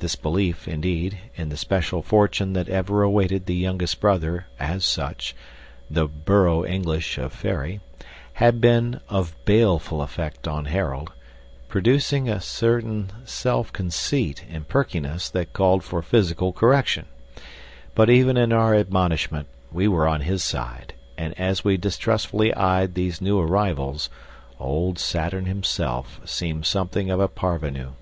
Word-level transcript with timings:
This 0.00 0.16
belief, 0.16 0.66
indeed, 0.66 1.18
in 1.36 1.48
the 1.50 1.56
special 1.56 2.02
fortune 2.02 2.52
that 2.54 2.68
ever 2.68 3.04
awaited 3.04 3.46
the 3.46 3.54
youngest 3.54 4.00
brother, 4.00 4.48
as 4.58 4.84
such, 4.84 5.36
the 5.88 6.08
"Borough 6.08 6.64
English" 6.66 7.16
of 7.16 7.32
Faery, 7.32 7.78
had 8.32 8.60
been 8.60 8.98
of 9.08 9.36
baleful 9.44 10.02
effect 10.02 10.48
on 10.48 10.64
Harold, 10.64 11.12
producing 11.68 12.28
a 12.28 12.40
certain 12.40 13.12
self 13.24 13.72
conceit 13.72 14.44
and 14.50 14.66
perkiness 14.68 15.30
that 15.30 15.52
called 15.52 15.84
for 15.84 16.02
physical 16.02 16.52
correction. 16.52 17.06
But 17.94 18.10
even 18.10 18.36
in 18.36 18.52
our 18.52 18.74
admonishment 18.74 19.46
we 19.70 19.86
were 19.86 20.08
on 20.08 20.22
his 20.22 20.42
side; 20.42 20.92
and 21.16 21.38
as 21.38 21.62
we 21.62 21.76
distrustfully 21.76 22.52
eyed 22.54 22.94
these 22.94 23.20
new 23.20 23.38
arrivals, 23.38 24.10
old 24.58 24.98
Saturn 24.98 25.44
himself 25.46 26.20
seemed 26.24 26.66
something 26.66 27.10
of 27.12 27.20
a 27.20 27.28
parvenu. 27.28 27.92